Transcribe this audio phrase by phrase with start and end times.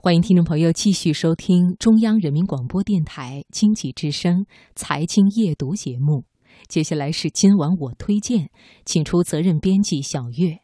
[0.00, 6.24] 欢迎听众朋友继续收听中央人民广播电台经济之声财经夜读节目。
[6.68, 8.48] 接下来是今晚我推荐，
[8.84, 10.60] 请出责任编辑小月。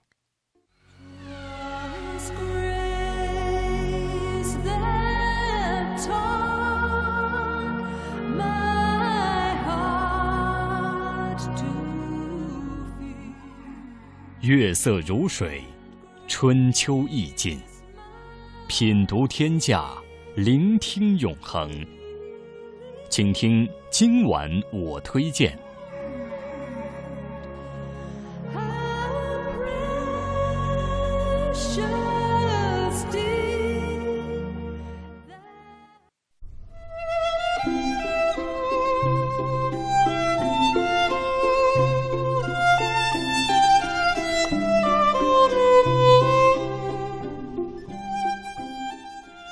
[14.42, 15.64] 月色如水，
[16.28, 17.58] 春秋意境。
[18.66, 19.94] 品读天下，
[20.34, 21.70] 聆听永恒。
[23.10, 25.56] 请听今晚我推荐。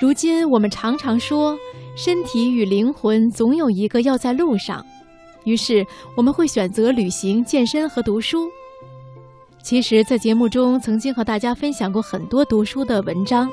[0.02, 1.56] 如今我们常常说，
[1.94, 4.84] 身体与灵魂总有一个要在路上，
[5.44, 5.86] 于是
[6.16, 8.50] 我们会选择旅行、健身和读书。
[9.62, 13.48] 其实，在节目中曾经和大家分享过很多读书的文章，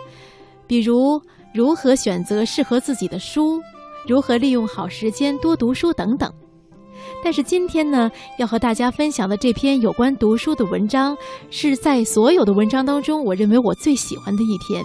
[0.66, 1.22] 比如
[1.54, 3.62] 如何选择适合自己的书，
[4.08, 6.34] 如何利用好时间多读书等等。
[7.24, 11.16] 但是今天呢，要和大家分享的这篇有关读书的文章，
[11.52, 14.84] 是在所有的文章当中，我认为我最喜欢的一篇。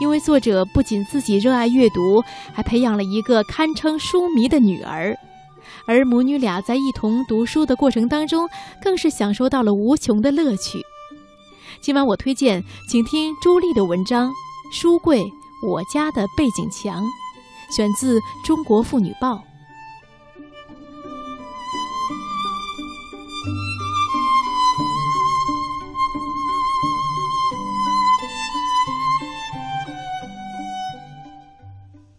[0.00, 2.22] 因为作者不仅自己热爱阅读，
[2.54, 5.14] 还培养了一个堪称书迷的女儿，
[5.86, 8.48] 而母女俩在一同读书的过程当中，
[8.82, 10.80] 更是享受到了无穷的乐趣。
[11.82, 14.30] 今晚我推荐，请听朱莉的文章
[14.72, 15.22] 《书柜：
[15.62, 17.04] 我家的背景墙》，
[17.76, 19.34] 选自《中国妇女报》。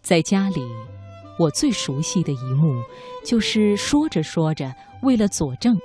[0.02, 0.60] 在家里，
[1.38, 2.82] 我最熟悉的一幕，
[3.24, 5.78] 就是说着说着，为了佐证，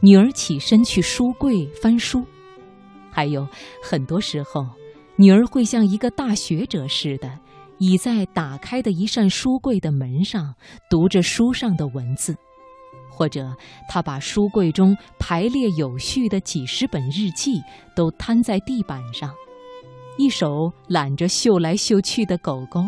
[0.00, 2.24] 女儿起身去书柜翻书。
[3.08, 3.46] 还有
[3.80, 4.66] 很多时候，
[5.14, 7.38] 女儿会像一个大学者似的，
[7.78, 10.56] 倚在打开的一扇书柜的门上，
[10.90, 12.34] 读着书上的文字；
[13.12, 13.54] 或者，
[13.88, 17.62] 她把书柜中排列有序的几十本日记
[17.94, 19.32] 都摊在地板上。
[20.18, 22.82] 一手揽着嗅来嗅去的狗狗，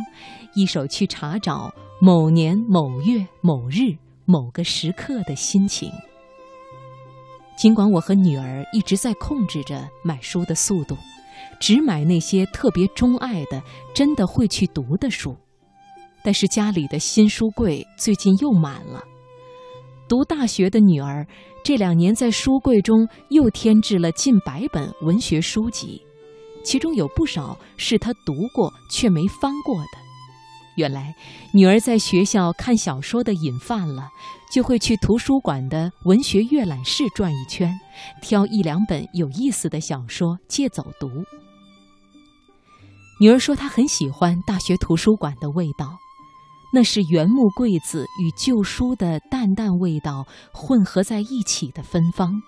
[0.54, 5.90] 一手去查找某年某月某日某个时刻的心情。
[7.56, 10.96] 尽管我和女儿一直在控制着买书的速度，
[11.60, 13.62] 只买那些特别钟爱的、
[13.94, 15.36] 真的会去读的书，
[16.22, 19.04] 但是家里的新书柜最近又满了。
[20.08, 21.26] 读大学的女儿
[21.62, 26.04] 这两年在书柜中又添置了近百本文学书籍。
[26.64, 30.03] 其中有不少是她读过却没翻过的。
[30.76, 31.14] 原来，
[31.52, 34.08] 女儿在学校看小说的瘾犯了，
[34.52, 37.78] 就会去图书馆的文学阅览室转一圈，
[38.20, 41.08] 挑一两本有意思的小说借走读。
[43.20, 45.98] 女儿说她很喜欢大学图书馆的味道，
[46.72, 52.42] 那是原木柜子与旧书的淡淡味道混合在一起的芬芳，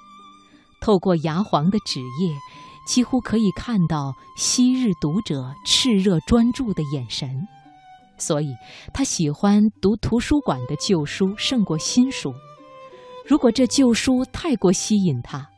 [0.81, 2.35] 透过牙黄的纸页。
[2.87, 7.29] 几乎可以看到昔日读者炽热专注的眼神，
[8.19, 8.55] 所以
[8.93, 12.35] 他喜欢读图书馆的旧书胜过新书。
[13.27, 15.49] 如果这旧书太过吸引他，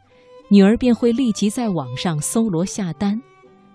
[0.50, 3.20] 女儿便会立即在网上搜罗下单。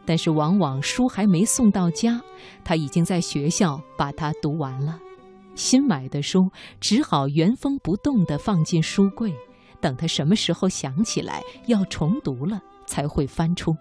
[0.05, 2.21] 但是往往书还没送到家，
[2.63, 4.99] 他已经在学校把它读完了。
[5.55, 6.49] 新买的书
[6.81, 9.33] 只好原封不动地放进书柜，
[9.79, 12.59] 等他什么时候想起来要重读了。
[12.85, 13.73] 才会翻出。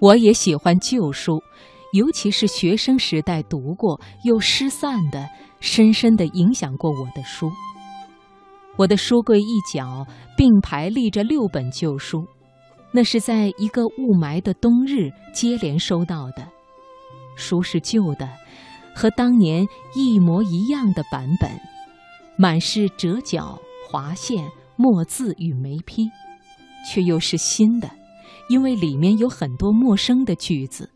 [0.00, 1.42] 我也喜欢旧书，
[1.92, 5.28] 尤其是学生时代读过又失散的、
[5.60, 7.50] 深深的影响过我的书。
[8.76, 12.26] 我的书柜一角并排立着六本旧书，
[12.92, 16.48] 那是在一个雾霾的冬日接连收到的。
[17.36, 18.28] 书是旧的，
[18.94, 21.50] 和当年一模一样的版本，
[22.38, 23.58] 满是折角、
[23.90, 26.10] 划线、墨字与眉批。
[26.84, 27.88] 却又是新的，
[28.48, 30.90] 因为里面有很多陌生的句子，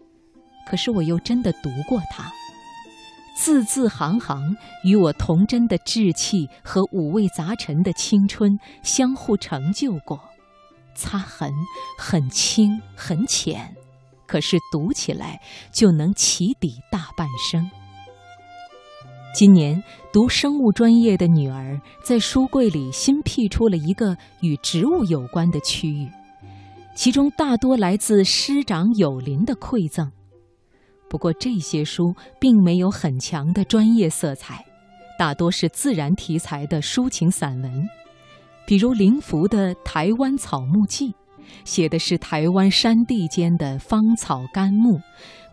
[0.67, 2.31] 可是我又真的读过它，
[3.37, 10.21] 字字行行与我童真的稚气和五味杂陈的青春相互成就过，
[10.95, 11.53] 擦痕
[11.99, 13.77] 很轻很浅，
[14.27, 15.41] 可是读起来
[15.71, 17.71] 就能起底大半生。
[19.35, 26.11] 今年读生物专业的女儿在书柜里新辟出了一个与植物有关的区域，
[26.95, 30.11] 其中大多来自师长有灵的馈赠。
[31.09, 34.65] 不过这些书并没有很强的专业色彩，
[35.19, 37.89] 大多是自然题材的抒情散文，
[38.67, 41.11] 比如林福的《台湾草木记》，
[41.65, 45.01] 写的是台湾山地间的芳草甘木，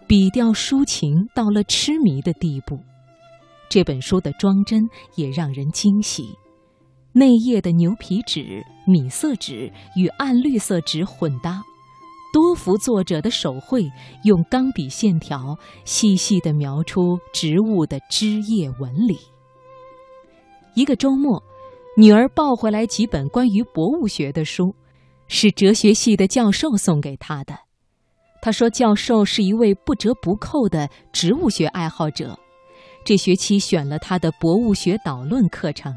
[0.08, 2.80] 笔调抒情到了痴迷的地步。
[3.70, 4.82] 这本书的装帧
[5.16, 6.30] 也让人惊喜，
[7.14, 11.62] 内页的牛皮纸、米色纸与暗绿色纸混搭。
[12.34, 13.84] 多幅作者的手绘，
[14.24, 19.20] 用钢笔线条细细地描出植物的枝叶纹理。
[20.74, 21.44] 一个周末，
[21.96, 24.74] 女儿抱回来几本关于博物学的书，
[25.28, 27.54] 是哲学系的教授送给她的。
[28.42, 32.36] 他说，教授是一位不折不扣的植物学爱好者，
[33.06, 35.94] 这学期选了他的博物学导论课程。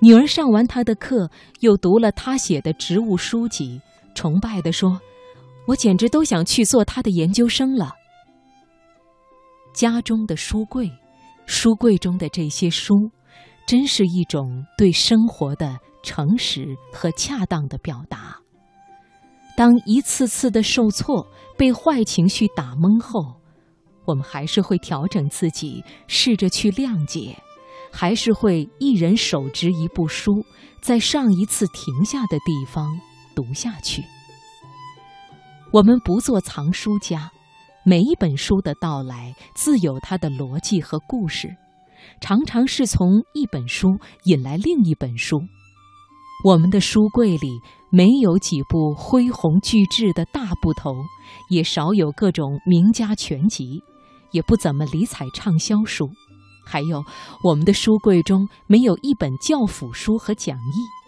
[0.00, 1.30] 女儿上完他的课，
[1.60, 3.80] 又读了他写的植物书籍。
[4.14, 4.98] 崇拜地说
[5.66, 7.92] ：“我简直都想去做他的研究生了。”
[9.74, 10.90] 家中的书柜，
[11.44, 13.10] 书柜中的这些书，
[13.66, 18.38] 真是一种对生活的诚实和恰当的表达。
[19.56, 21.26] 当一次次的受挫、
[21.58, 23.40] 被坏情绪打懵后，
[24.06, 27.36] 我们还是会调整自己，试着去谅解，
[27.92, 30.44] 还是会一人手执一部书，
[30.80, 32.98] 在上一次停下的地方。
[33.34, 34.02] 读下去。
[35.76, 37.30] 我们不做藏书家，
[37.84, 41.54] 每一本书的到来自有它的逻辑和故事，
[42.18, 45.38] 常常是从一本书引来另一本书。
[46.46, 50.94] 我们的书柜里没有几部恢宏巨制的大部头，
[51.50, 53.82] 也少有各种名家全集，
[54.30, 56.08] 也不怎么理睬畅销书。
[56.64, 57.04] 还有，
[57.44, 61.05] 我们的书柜中没有一本教辅书和讲义。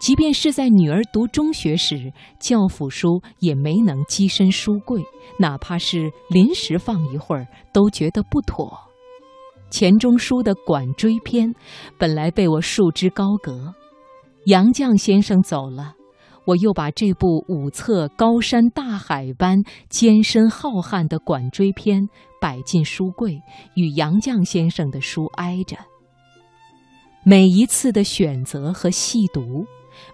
[0.00, 5.02] 即便是在女儿读中学时，教辅书也没能跻身书柜，
[5.38, 8.78] 哪怕是临时放一会儿，都觉得不妥。
[9.70, 11.48] 钱钟书的《管锥篇》
[11.98, 13.74] 本来被我束之高阁，
[14.46, 15.94] 杨绛先生走了，
[16.46, 19.58] 我又把这部五册高山大海般
[19.90, 22.02] 艰深浩瀚的《管锥篇》
[22.40, 23.42] 摆进书柜，
[23.74, 25.76] 与杨绛先生的书挨着。
[27.24, 29.66] 每一次的选择和细读。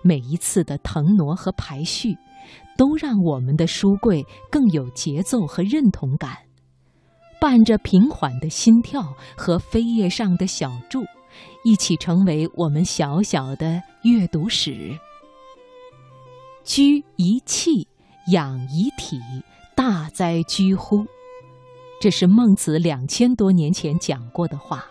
[0.02, 2.16] 每一次的腾挪和排序，
[2.76, 6.38] 都让我们的书柜更有节奏和认同感，
[7.40, 11.04] 伴着平缓的心跳和扉页上的小注，
[11.64, 14.98] 一起成为我们小小的阅读史。
[16.64, 17.86] 居一气，
[18.32, 19.20] 养一体，
[19.76, 21.04] 大哉居乎？
[22.00, 24.86] 这是孟子两千多年前讲过的话，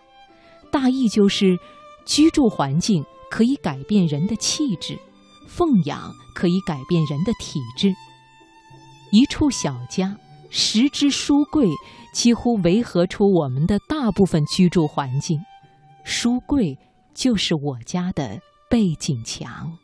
[0.71, 1.57] 大意就是：
[2.05, 3.03] 居住环境。
[3.33, 4.95] 可以改变人的气质，
[5.47, 7.91] 奉养可以改变人的体质。
[9.11, 10.15] 一处小家，
[10.51, 11.67] 十只书柜，
[12.13, 15.39] 几乎维合出我们的大部分居住环境。
[16.03, 16.77] 书柜
[17.15, 18.39] 就是我家的
[18.69, 19.79] 背景墙。